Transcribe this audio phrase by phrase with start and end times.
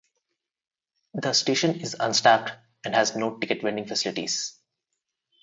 [1.13, 4.59] The station is unstaffed, and has no ticket vending facilities.